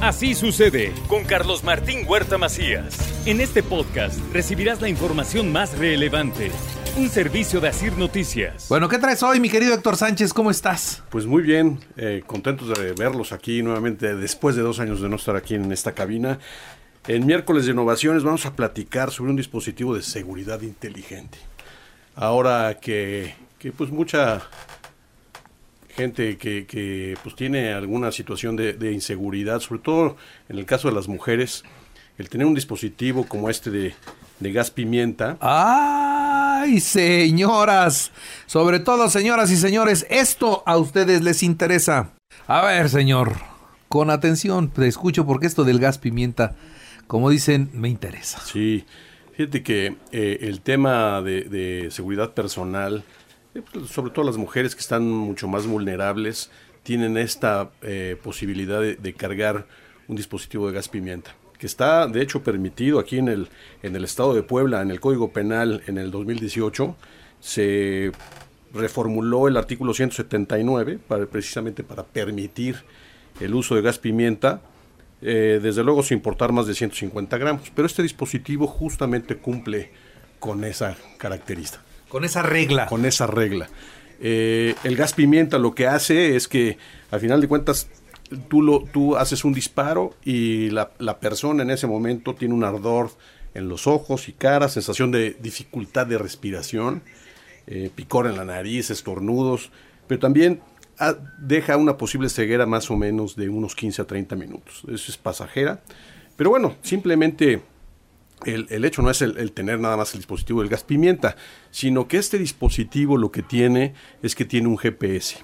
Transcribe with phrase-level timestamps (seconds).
[0.00, 2.96] Así sucede con Carlos Martín Huerta Macías.
[3.26, 6.50] En este podcast recibirás la información más relevante.
[6.96, 8.68] Un servicio de Asir Noticias.
[8.68, 10.32] Bueno, ¿qué traes hoy, mi querido Héctor Sánchez?
[10.32, 11.02] ¿Cómo estás?
[11.10, 15.16] Pues muy bien, eh, contentos de verlos aquí nuevamente después de dos años de no
[15.16, 16.38] estar aquí en esta cabina.
[17.08, 21.38] En miércoles de innovaciones vamos a platicar sobre un dispositivo de seguridad inteligente.
[22.14, 24.42] Ahora que, que pues mucha
[25.94, 30.16] gente que, que pues tiene alguna situación de, inseguridad, sobre todo
[30.48, 31.64] en el caso de las mujeres,
[32.18, 33.94] el tener un dispositivo como este de,
[34.40, 35.36] de gas pimienta.
[35.40, 38.12] ¡Ay, señoras!
[38.46, 42.12] Sobre todo, señoras y señores, esto a ustedes les interesa.
[42.46, 43.36] A ver, señor,
[43.88, 46.54] con atención, te escucho porque esto del gas pimienta,
[47.06, 48.40] como dicen, me interesa.
[48.40, 48.84] Sí,
[49.32, 53.04] fíjate que eh, el tema de, de seguridad personal
[53.88, 56.50] sobre todo las mujeres que están mucho más vulnerables,
[56.82, 59.66] tienen esta eh, posibilidad de, cargar
[60.06, 63.48] un dispositivo de gas pimienta, que está de hecho permitido aquí en el,
[63.82, 66.94] en el estado de Puebla, en el Código Penal en el 2018,
[67.40, 68.12] se
[68.72, 72.76] reformuló el artículo 179 para, precisamente para permitir
[73.40, 74.60] el uso de gas pimienta,
[75.22, 79.90] eh, desde luego sin importar más de 150 gramos, pero este dispositivo justamente cumple
[80.38, 81.82] con esa característica.
[82.14, 82.86] Con esa regla.
[82.86, 83.68] Con esa regla.
[84.20, 86.78] Eh, el gas pimienta lo que hace es que,
[87.10, 87.88] al final de cuentas,
[88.48, 93.10] tú, lo, tú haces un disparo y la, persona en ese momento tiene un ardor
[93.54, 97.02] en los ojos y cara, sensación de dificultad de respiración,
[97.66, 99.72] eh, picor en la nariz, estornudos,
[100.06, 100.60] pero también
[101.00, 104.84] ah, deja una posible ceguera más o menos de unos 15 a 30 minutos.
[104.84, 105.82] Eso es pasajera.
[106.36, 107.60] Pero bueno, simplemente
[108.44, 111.36] el, hecho no es el, tener nada más el dispositivo del gas pimienta,
[111.70, 115.38] sino que este dispositivo lo que tiene es que tiene un GPS.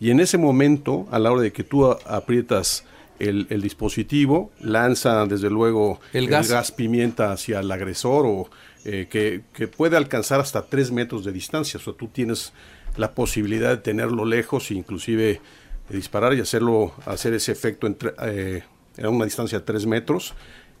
[0.00, 2.84] Y en ese momento, a la hora de que tú aprietas
[3.18, 6.72] el, dispositivo, lanza desde luego el gas.
[6.72, 8.50] pimienta hacia el agresor o
[8.84, 11.80] eh, que, puede alcanzar hasta 3 metros de distancia.
[11.80, 12.52] O sea, tú tienes
[12.96, 15.40] la posibilidad de tenerlo lejos e inclusive
[15.88, 18.62] disparar y hacerlo, hacer ese efecto entre, eh,
[19.02, 20.34] a una distancia de 3 metros.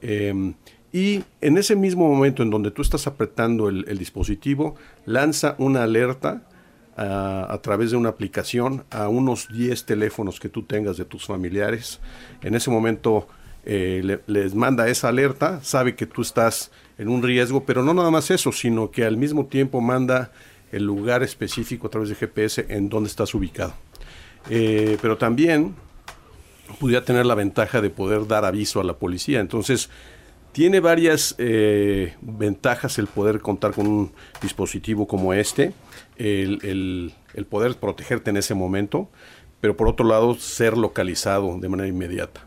[0.00, 0.54] Em,
[0.92, 4.76] y en ese mismo momento en donde tú estás apretando el, dispositivo,
[5.06, 6.42] lanza una alerta
[6.96, 11.24] ah, a, través de una aplicación a unos 10 teléfonos que tú tengas de tus
[11.24, 12.00] familiares.
[12.42, 13.26] En ese momento
[13.64, 18.10] eh, les manda esa alerta, sabe que tú estás en un riesgo, pero no nada
[18.10, 20.30] más eso, sino que al mismo tiempo manda
[20.72, 23.74] el lugar específico a través de GPS en donde estás ubicado.
[24.50, 25.74] Eh, pero también
[26.80, 29.40] pudiera tener la ventaja de poder dar aviso a la policía.
[29.40, 29.90] Entonces,
[30.52, 35.72] tiene varias eh, ventajas el poder contar con un dispositivo como este,
[36.16, 37.12] el,
[37.48, 39.10] poder protegerte en ese momento,
[39.60, 42.46] pero por otro lado ser localizado de manera inmediata.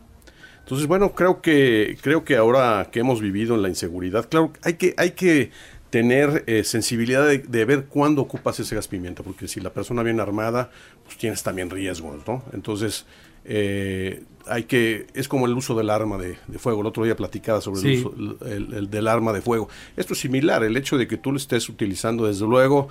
[0.60, 4.74] Entonces, bueno, creo que, creo que ahora que hemos vivido en la inseguridad, claro, hay
[4.74, 5.50] que, hay que
[5.96, 10.02] tener eh, sensibilidad de, de, ver cuándo ocupas ese gas pimienta, porque si la persona
[10.02, 10.70] viene armada,
[11.02, 12.44] pues tienes también riesgos, ¿no?
[12.52, 13.06] Entonces,
[13.46, 16.82] eh, hay que es como el uso del arma de, fuego.
[16.82, 18.14] El otro día platicaba sobre el uso
[18.44, 19.70] el, del arma de fuego.
[19.96, 22.88] Esto es similar, el hecho de que tú lo estés utilizando, desde luego,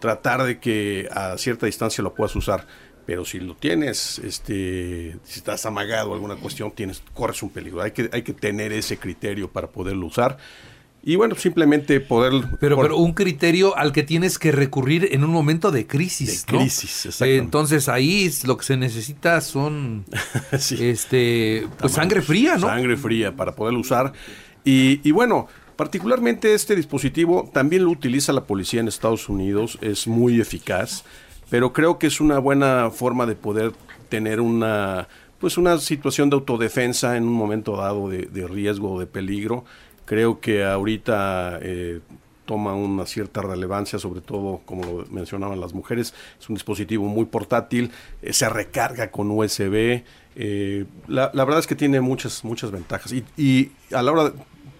[0.00, 2.66] tratar de que a cierta distancia lo puedas usar.
[3.04, 7.82] Pero si lo tienes, este, si estás amagado alguna cuestión, tienes, corres un peligro.
[7.82, 10.38] Hay que, hay que tener ese criterio para poderlo usar.
[11.08, 12.32] Y bueno, simplemente poder...
[12.58, 16.44] Pero, pero un criterio al que tienes que recurrir en un momento de crisis.
[16.44, 17.32] De crisis, exacto.
[17.32, 20.04] entonces ahí lo que se necesita son
[20.50, 22.66] este pues sangre fría, ¿no?
[22.66, 24.14] Sangre fría para poderlo usar.
[24.64, 30.08] Y, y bueno, particularmente este dispositivo también lo utiliza la policía en Estados Unidos, es
[30.08, 31.04] muy eficaz,
[31.48, 33.74] pero creo que es una buena forma de poder
[34.08, 35.06] tener una
[35.38, 39.64] pues una situación de autodefensa en un momento dado de, de riesgo o de peligro
[40.06, 42.00] Creo que ahorita eh,
[42.46, 47.26] toma una cierta relevancia, sobre todo, como lo mencionaban las mujeres, es un dispositivo muy
[47.26, 47.90] portátil,
[48.22, 50.04] eh, se recarga con USB.
[50.36, 53.12] Eh, la, verdad es que tiene muchas, muchas ventajas.
[53.12, 54.32] Y, a la hora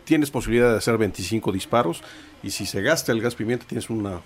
[0.05, 2.03] tienes posibilidad de hacer 25 disparos
[2.43, 4.21] y si se gasta el gas pimienta tienes una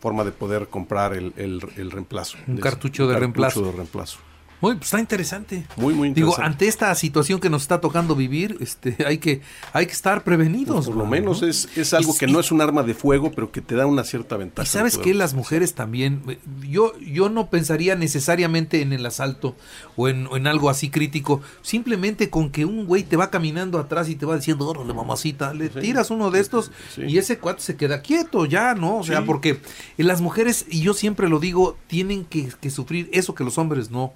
[0.00, 1.60] forma de poder comprar el,
[1.90, 2.38] reemplazo.
[2.48, 3.64] Un cartucho de cartucho reemplazo.
[3.64, 4.18] de reemplazo.
[4.60, 5.66] Muy, pues está interesante.
[5.76, 6.46] Muy, muy Digo, interesante.
[6.46, 9.40] ante esta situación que nos está tocando vivir, este, hay que,
[9.72, 10.74] hay que estar prevenidos.
[10.76, 11.48] Pues por lo menos ¿no?
[11.48, 13.74] es, es algo Y- que y- no es un arma de fuego, pero que te
[13.74, 14.66] da una cierta ventaja.
[14.66, 19.56] Y sabes que las mujeres también, eh, yo, yo no pensaría necesariamente en el asalto
[19.96, 23.78] o en, o en algo así crítico, simplemente con que un güey te va caminando
[23.78, 27.02] atrás y te va diciendo, órale mamacita, le tiras uno de estos Sí.
[27.08, 28.98] y ese cuate se queda quieto ya, ¿no?
[28.98, 29.24] O sea, Sí.
[29.26, 29.60] porque
[29.96, 33.90] las mujeres, y yo siempre lo digo, tienen que, que sufrir eso que los hombres
[33.90, 34.12] no,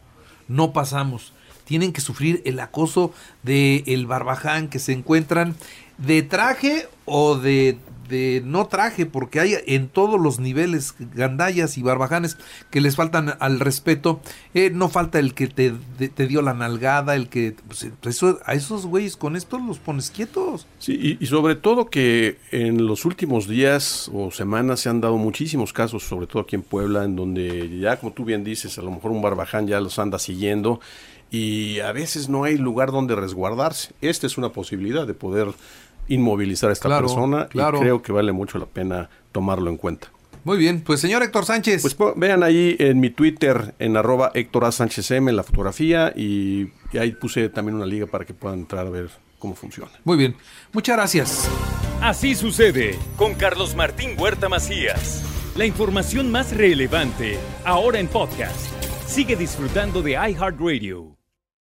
[0.49, 1.32] no pasamos.
[1.64, 3.12] Tienen que sufrir el acoso
[3.43, 5.56] de el barbaján que se encuentran
[5.99, 11.82] de traje o de, de no traje, porque hay en todos los niveles gandallas y
[11.82, 12.36] barbajanes
[12.70, 14.20] que les faltan al respeto.
[14.54, 17.54] Eh, no falta el que te, te dio la nalgada, el que...
[17.66, 20.66] pues, eso, a esos güeyes con esto los pones quietos.
[20.78, 25.16] Sí, y, y sobre todo que en los últimos días o semanas se han dado
[25.16, 28.82] muchísimos casos, sobre todo aquí en Puebla, en donde ya, como tú bien dices, a
[28.82, 30.80] lo mejor un barbaján ya los anda siguiendo
[31.30, 33.92] y a veces no hay lugar donde resguardarse.
[34.00, 35.48] Esta es una posibilidad de poder
[36.08, 37.78] inmovilizar a esta Claro, persona claro.
[37.78, 40.08] y creo que vale mucho la pena tomarlo en cuenta.
[40.44, 41.80] Muy bien, pues señor Héctor Sánchez.
[41.80, 44.72] Pues vean ahí en mi Twitter, en arroba Héctor A.
[44.72, 48.86] Sánchez M, la fotografía y, y ahí puse también una liga para que puedan entrar
[48.86, 49.08] a ver
[49.38, 49.90] cómo funciona.
[50.04, 50.36] Muy bien,
[50.72, 51.50] muchas gracias.
[52.02, 55.22] Así sucede con Carlos Martín Huerta Macías.
[55.56, 58.66] La información más relevante ahora en podcast.
[59.06, 61.16] Sigue disfrutando de iHeartRadio.